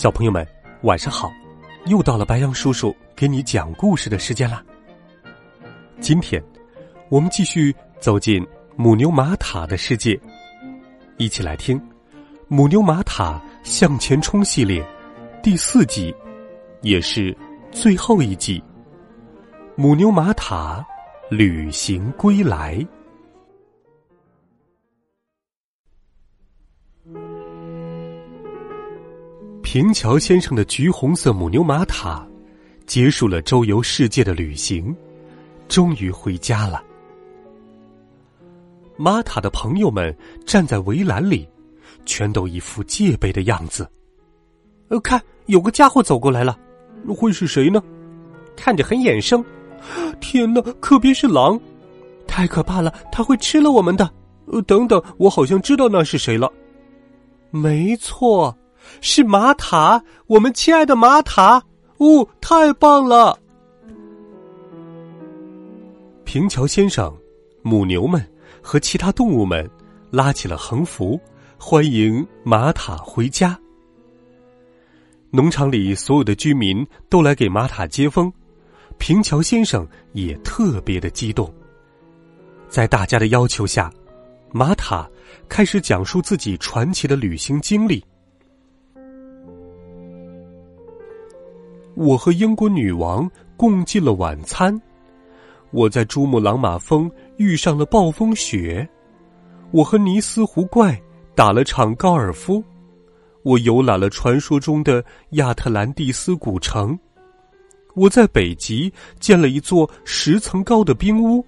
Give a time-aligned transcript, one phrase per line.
[0.00, 0.48] 小朋友们，
[0.80, 1.30] 晚上好！
[1.84, 4.64] 又到了白羊叔叔给你讲故事的时间啦。
[6.00, 6.42] 今天，
[7.10, 8.42] 我们继续走进
[8.76, 10.18] 母牛玛塔的世界，
[11.18, 11.78] 一起来听
[12.48, 14.82] 《母牛玛塔向前冲》系列
[15.42, 16.14] 第四集，
[16.80, 17.36] 也是
[17.70, 18.64] 最后一集——
[19.76, 20.82] 母牛玛塔
[21.28, 22.82] 旅行归来。
[29.72, 32.26] 平桥先生的橘红色母牛玛塔
[32.86, 34.92] 结束了周游世界的旅行，
[35.68, 36.82] 终于回家了。
[38.96, 40.12] 玛塔的朋友们
[40.44, 41.48] 站在围栏里，
[42.04, 43.88] 全都一副戒备的样子。
[44.88, 46.58] 呃，看，有个家伙走过来了，
[47.06, 47.80] 会是谁呢？
[48.56, 49.40] 看着很眼生。
[50.20, 51.56] 天哪，可别是狼！
[52.26, 54.10] 太可怕了，他会吃了我们的。
[54.46, 56.52] 呃，等等，我好像知道那是谁了。
[57.52, 58.52] 没错。
[59.00, 61.62] 是玛塔，我们亲爱的玛塔！
[61.98, 63.38] 哦，太棒了！
[66.24, 67.14] 平桥先生、
[67.62, 68.24] 母牛们
[68.62, 69.68] 和其他动物们
[70.10, 71.20] 拉起了横幅，
[71.58, 73.58] 欢迎玛塔回家。
[75.30, 78.32] 农场里所有的居民都来给玛塔接风，
[78.98, 81.52] 平桥先生也特别的激动。
[82.68, 83.92] 在大家的要求下，
[84.52, 85.08] 玛塔
[85.48, 88.04] 开始讲述自己传奇的旅行经历。
[92.00, 94.74] 我和英国女王共进了晚餐，
[95.70, 98.88] 我在珠穆朗玛峰遇上了暴风雪，
[99.70, 100.98] 我和尼斯湖怪
[101.34, 102.64] 打了场高尔夫，
[103.42, 106.98] 我游览了传说中的亚特兰蒂斯古城，
[107.94, 111.44] 我在北极建了一座十层高的冰屋，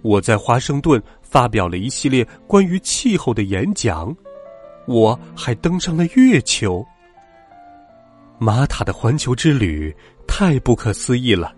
[0.00, 4.16] 我在华盛顿发表了一系列关于气候的演讲，
[4.86, 6.82] 我还登上了月球。
[8.38, 9.94] 玛塔的环球之旅
[10.26, 11.54] 太不可思议了！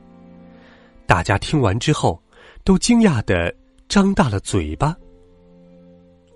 [1.07, 2.23] 大家听完之后，
[2.65, 3.55] 都惊讶的
[3.89, 4.97] 张大了嘴巴。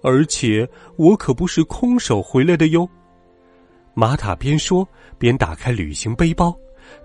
[0.02, 2.88] 而且我可不是空手回来的哟。
[3.94, 4.86] 玛塔边说
[5.16, 6.52] 边打开旅行背包，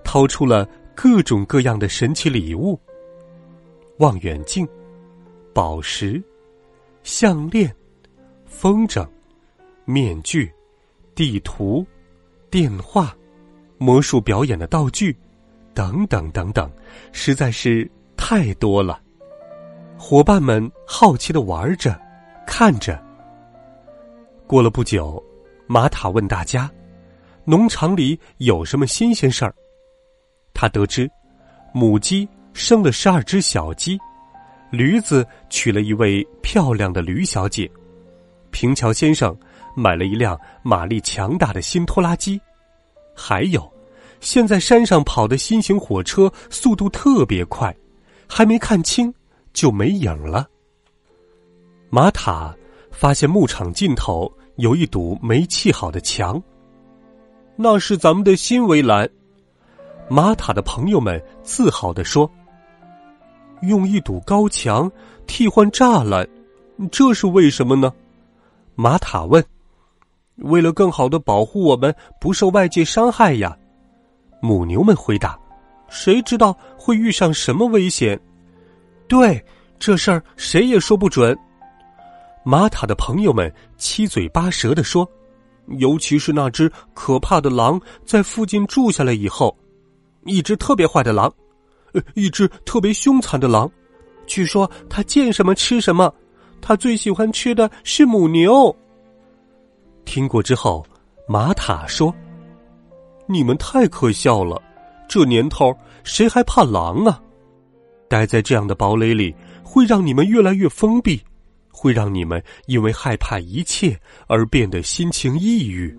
[0.03, 2.79] 掏出了各种各样的神奇礼物：
[3.99, 4.67] 望远镜、
[5.53, 6.23] 宝石、
[7.03, 7.71] 项链、
[8.45, 9.07] 风筝、
[9.85, 10.51] 面具、
[11.13, 11.85] 地图、
[12.49, 13.15] 电话。
[13.77, 15.15] 魔术表演的道具，
[15.73, 16.69] 等等等等，
[17.11, 18.99] 实在是太多了。
[19.97, 21.99] 伙伴们好奇的玩着，
[22.45, 23.01] 看着。
[24.45, 25.21] 过了不久，
[25.67, 26.69] 玛塔问大家
[27.45, 29.53] ：“农场里有什么新鲜事儿？”
[30.53, 31.09] 他得知，
[31.73, 33.97] 母鸡生了十二只小鸡，
[34.71, 37.69] 驴子娶了一位漂亮的驴小姐，
[38.49, 39.37] 平桥先生
[39.75, 42.41] 买了一辆马力强大的新拖拉机。
[43.19, 43.67] 还有，
[44.19, 47.75] 现在山上跑的新型火车速度特别快，
[48.27, 49.11] 还没看清
[49.53, 50.47] 就没影了。
[51.89, 52.55] 玛塔
[52.91, 56.41] 发现牧场尽头有一堵没砌好的墙，
[57.55, 59.09] 那是咱们的新围栏。
[60.07, 62.29] 玛塔的朋友们自豪地说
[63.63, 64.89] ：“用一堵高墙
[65.25, 66.25] 替换栅栏，
[66.91, 67.91] 这是为什么呢？”
[68.75, 69.43] 玛塔问。
[70.37, 73.57] 为了更好的保护我们不受外界伤害呀，
[74.41, 75.37] 母牛们回答
[75.89, 78.19] ：“谁知道会遇上什么危险？”
[79.07, 79.43] 对，
[79.79, 81.37] 这事儿谁也说不准。
[82.43, 85.09] 玛塔的朋友们七嘴八舌的说
[85.79, 89.57] ：“尤其是那只可怕的狼在附近住下来以后，
[90.25, 91.33] 一只特别坏的狼，
[91.93, 93.69] 呃，一只特别凶残的狼，
[94.25, 96.13] 据说它见什么吃什么，
[96.61, 98.73] 它最喜欢吃的是母牛。”
[100.07, 100.83] 听过之后，
[101.27, 102.15] 玛塔说
[103.27, 104.59] ：“你们太可笑了，
[105.07, 107.21] 这年头谁还怕狼啊？
[108.07, 111.21] 待在这样的堡垒里，会让你们越来越封闭，
[111.69, 115.95] 会让你们因为害怕一切而变得心情抑郁。”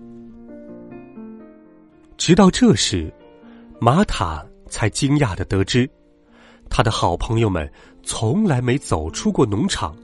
[2.17, 3.13] 直到这时，
[3.79, 5.87] 玛塔才惊讶的得知，
[6.67, 7.71] 他的好朋友们
[8.01, 9.95] 从来没走出过农场。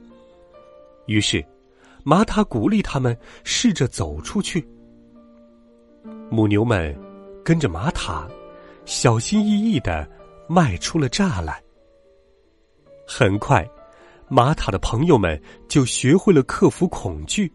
[1.07, 1.43] 于是。
[2.07, 4.63] 玛塔鼓励他们试着走出去。
[6.29, 6.95] 母牛们
[7.43, 8.27] 跟着玛塔，
[8.85, 10.07] 小心翼翼的
[10.47, 11.59] 迈出了栅栏。
[13.07, 13.67] 很快，
[14.29, 17.51] 玛塔的朋友们就学会了克服恐惧。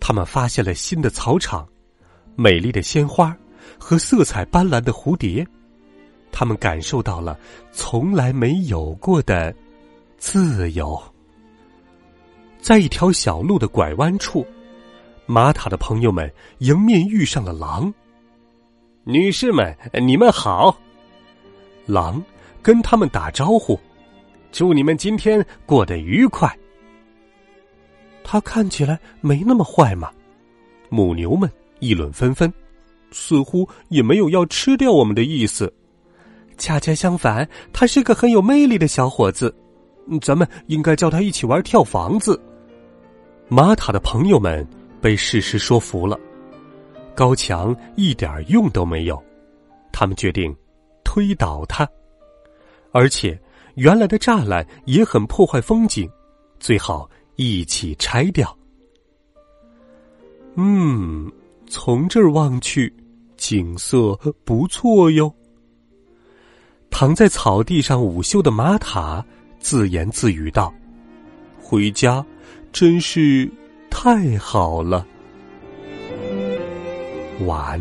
[0.00, 1.68] 他们发现了新的草场，
[2.34, 3.36] 美丽的鲜花
[3.78, 5.46] 和色彩斑斓的蝴蝶。
[6.30, 7.38] 他们感受到了
[7.70, 9.54] 从来没有过的
[10.16, 10.98] 自由。
[12.62, 14.46] 在一条小路的拐弯处，
[15.26, 17.92] 玛塔的朋友们迎面遇上了狼。
[19.02, 20.78] 女士们，你们好！
[21.86, 22.22] 狼
[22.62, 23.78] 跟他们打招呼。
[24.52, 26.56] 祝你们今天过得愉快。
[28.22, 30.08] 他看起来没那么坏嘛？
[30.88, 31.50] 母牛们
[31.80, 32.52] 议论纷纷，
[33.10, 35.72] 似乎也没有要吃掉我们的意思。
[36.58, 39.52] 恰恰相反，他是个很有魅力的小伙子。
[40.20, 42.40] 咱们应该叫他一起玩跳房子。
[43.54, 44.66] 玛塔的朋友们
[44.98, 46.18] 被事实说服了，
[47.14, 49.22] 高墙一点用都没有。
[49.92, 50.56] 他们决定
[51.04, 51.86] 推倒它，
[52.92, 53.38] 而且。
[53.76, 56.06] 原来的栅栏也很破坏风景，
[56.60, 58.54] 最好一起拆掉。
[60.56, 61.32] 嗯，
[61.66, 62.94] 从这儿望去，
[63.38, 64.14] 景色
[64.44, 65.34] 不错哟。
[66.90, 69.24] 躺在草地上午休的玛塔
[69.58, 70.70] 自言自语道
[71.58, 72.22] ：“回家
[72.72, 73.48] 真是
[73.90, 75.06] 太好了。”
[77.46, 77.80] 晚。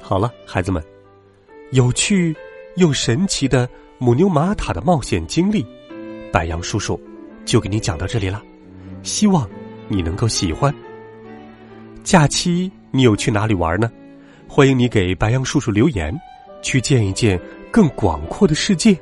[0.00, 0.82] 好了，孩子们，
[1.72, 2.34] 有趣
[2.76, 3.68] 又神奇的
[3.98, 5.66] 母牛玛塔的冒险经历，
[6.32, 6.98] 白杨叔叔
[7.44, 8.42] 就给你讲到这里了。
[9.02, 9.48] 希望
[9.86, 10.74] 你能够喜欢。
[12.02, 13.90] 假期你有去哪里玩呢？
[14.48, 16.18] 欢迎你给白杨叔叔留言，
[16.62, 17.38] 去见一见
[17.70, 18.98] 更广阔的世界，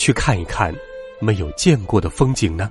[0.00, 0.74] 去看一看
[1.20, 2.70] 没有见过的风景呢。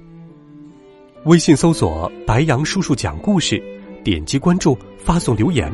[1.25, 3.61] 微信搜索“白杨叔叔讲故事”，
[4.03, 5.71] 点击关注，发送留言，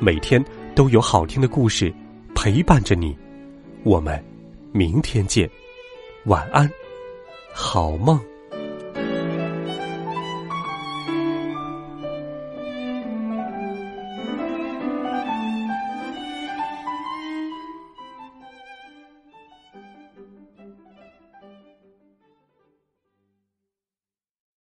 [0.00, 0.42] 每天。
[0.74, 1.90] 都有好听的故事
[2.34, 3.16] 陪伴着你，
[3.82, 4.22] 我们
[4.72, 5.48] 明天见，
[6.26, 6.70] 晚安，
[7.50, 8.20] 好梦。